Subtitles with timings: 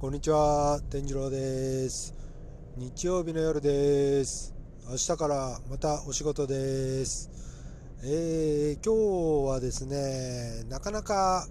[0.00, 2.14] こんにちは、天次郎です。
[2.78, 4.54] 日曜日の夜です。
[4.88, 7.30] 明日からまたお仕事です。
[8.02, 11.46] えー、今日はですね、なかなか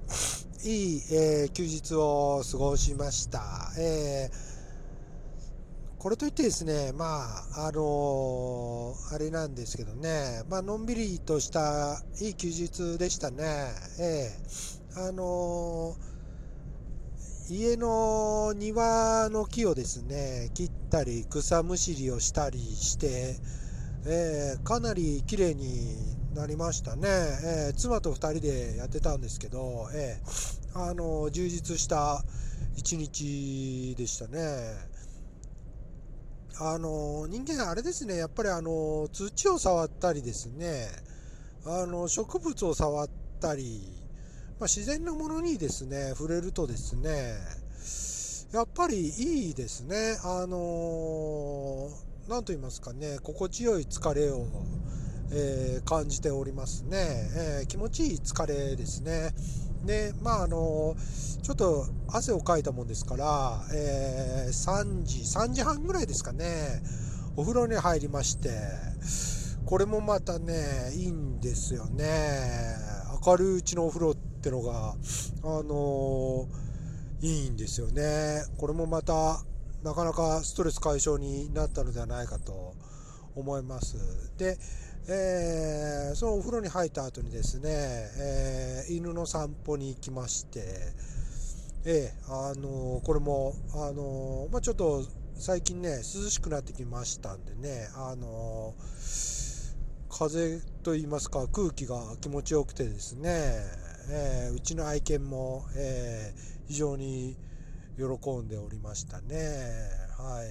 [0.64, 3.72] いい、えー、休日を過ごしました。
[3.78, 7.06] えー、これといってですね、ま
[7.56, 13.44] あ、あのー、あれなんですけどね、まあのんびりとしたいい休日でしたね。
[14.00, 16.09] えー、あのー
[17.52, 23.38] 家の庭の木をですね切ったり草むしりをしたりして、
[24.06, 25.96] えー、かなり綺麗に
[26.36, 32.24] なりましたね、えー、妻と2人でやってたんですけど、えー、あの充実した
[32.76, 35.00] 一日でしたね。
[36.62, 40.90] あの人間あれですねやっぱりあの土を触ったりですね
[41.66, 43.82] あの植物を触ったり
[44.60, 47.36] ま、自然のものにですね、触れるとですね、
[48.52, 50.18] やっぱりいいですね。
[50.22, 54.48] あのー、なんと言いますかね、心地よい疲れを、
[55.32, 56.98] えー、感じておりますね、
[57.62, 59.34] えー、気持ちいい疲れですね。
[59.86, 60.96] で、まあ、あの
[61.42, 66.84] ちょっと汗をかいたもんですから、え、3時、3時半ぐらいですかね、
[67.38, 68.50] お風呂に入りまして、
[69.66, 72.99] これもまたね、いいんですよね。
[73.26, 74.96] 明るいうちのお風呂ってのが、あ
[75.44, 78.44] のー、いいんですよね。
[78.58, 79.44] これもまた、
[79.84, 82.74] なかなかストレス解消になったのではないかと
[83.36, 83.98] 思います。
[84.38, 84.58] で、
[85.08, 90.64] えー、そのお風呂に入った後にですね、えー、犬の散歩に行きまして、
[91.86, 95.04] えー、あのこれも、あのまあ、ちょっと
[95.36, 98.76] 最近ね、涼しくなってきましたんでね、あの
[100.10, 100.60] 風
[100.90, 103.30] と言いますか空気が気持ちよくてですね、
[104.10, 107.38] えー、うちの愛犬も、えー、非常に
[107.96, 108.06] 喜
[108.38, 109.36] んでおりましたね。
[110.18, 110.44] は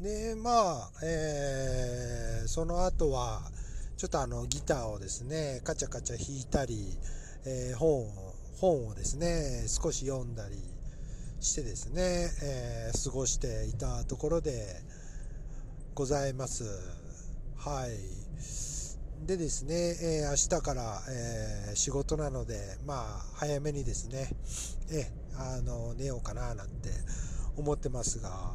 [0.00, 0.02] い。
[0.02, 3.42] で、まあ、えー、その後は、
[3.96, 6.98] ちょっとあのギターをですね、カチャカチャ弾いたり、
[7.46, 10.56] えー、本を、本をですね、少し読んだり
[11.38, 14.82] してですね、えー、過ごしていたところで
[15.94, 16.64] ございます。
[17.56, 18.23] はい。
[19.26, 24.28] でですね、えー、明日から、えー、仕事なので、まあ、早めにですね、
[24.92, 26.90] えー、あの、寝ようかななんて
[27.56, 28.54] 思ってますが、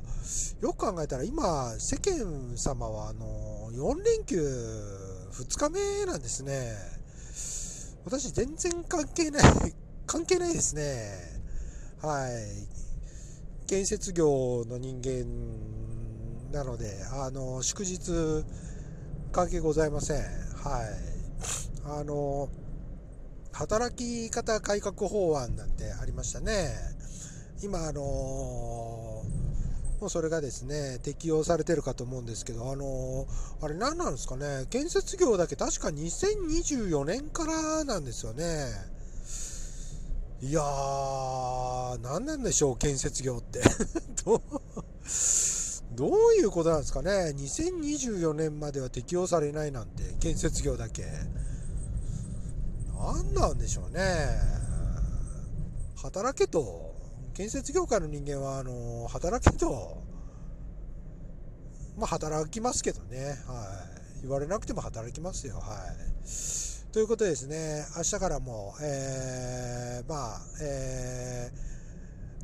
[0.62, 4.40] よく考えたら今、世間様は、あの、4連休
[5.32, 6.76] 2日目なんですね。
[8.06, 9.44] 私、全然関係ない、
[10.06, 11.42] 関係ないですね。
[12.02, 13.68] はい。
[13.68, 15.26] 建設業の人間
[16.52, 18.44] なので、あの、祝日、
[19.32, 20.18] 係ございません。
[20.18, 20.26] はい。
[21.86, 22.50] あの、
[23.52, 26.70] 働き方改革法案なんてありましたね。
[27.62, 29.24] 今、あのも
[30.08, 33.28] うそれがですね、適用されてるかと思うんですけど、あの
[33.62, 38.70] あれ何なんですかね、建設業だけ確か2024年からなんですよね。
[40.42, 43.62] いやー、何なんでしょう、建設業って。
[46.00, 51.04] どういうことなんですかね？2024年までは適用されないなんて建設業だけ。
[52.98, 54.00] 何なんでしょうね？
[56.02, 56.96] 働けと。
[57.34, 60.02] 建設業界の人間はあの働けと。
[61.98, 63.38] まあ働きますけどね。
[63.46, 63.86] は
[64.20, 64.22] い。
[64.22, 65.56] 言われなくても働きますよ。
[65.56, 66.94] はい。
[66.94, 71.52] ということでですね明日からもえー、まあえ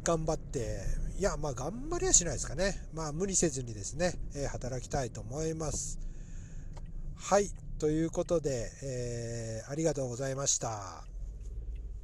[0.03, 2.75] ー、頑張っていや、まあ、頑張りはしないですかね。
[2.93, 5.97] まあ、無理せずにですね、えー、働きたいと思います。
[7.15, 7.49] はい。
[7.79, 11.14] ということで、えー、ありがとうございました。